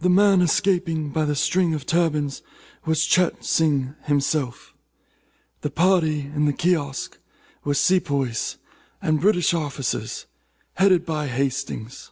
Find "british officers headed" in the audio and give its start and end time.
9.22-11.06